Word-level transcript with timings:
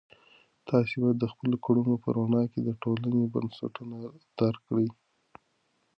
تاسې 0.69 0.93
باید 1.01 1.17
د 1.19 1.25
خپلو 1.33 1.55
کړنو 1.65 1.93
په 2.03 2.09
رڼا 2.17 2.43
کې 2.51 2.59
د 2.63 2.69
ټولنې 2.83 3.31
بنسټونه 3.33 3.97
درک 4.39 4.61
کړئ. 4.67 4.87